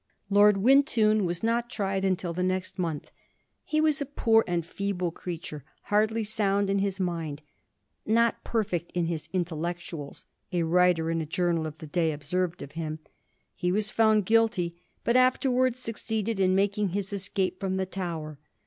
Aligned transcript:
Lord 0.31 0.57
Wintoun 0.57 1.25
was 1.25 1.43
not 1.43 1.69
tried 1.69 2.03
until 2.03 2.33
the 2.33 2.41
next 2.41 2.79
month. 2.79 3.11
He 3.63 3.79
was 3.79 4.01
a 4.01 4.07
poor 4.07 4.43
and 4.47 4.65
feeble 4.65 5.11
creature, 5.11 5.63
hardly 5.83 6.23
sound 6.23 6.71
in 6.71 6.79
his 6.79 6.99
mind. 6.99 7.43
* 7.77 7.83
Not 8.07 8.43
perfect 8.43 8.91
in 8.93 9.05
his 9.05 9.29
intellectuals,' 9.31 10.25
a 10.51 10.63
writer 10.63 11.11
in 11.11 11.19
I 11.19 11.21
a 11.21 11.25
journal 11.27 11.67
of 11.67 11.77
the 11.77 11.85
day 11.85 12.11
observed 12.13 12.63
of 12.63 12.71
him. 12.71 12.97
He 13.53 13.71
was 13.71 13.91
found 13.91 14.25
guilty, 14.25 14.75
but 15.03 15.15
afterwai'ds 15.15 15.77
succeeded 15.77 16.39
in 16.39 16.55
making 16.55 16.87
his 16.89 17.13
escape 17.13 17.59
from 17.59 17.77
the 17.77 17.85
Tower. 17.85 18.39